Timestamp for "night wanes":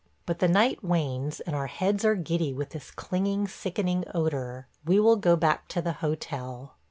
0.47-1.41